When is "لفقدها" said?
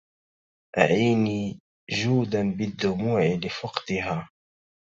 3.45-4.29